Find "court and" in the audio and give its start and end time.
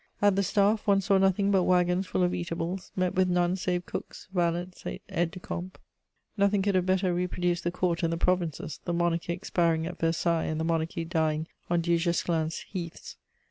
7.69-8.11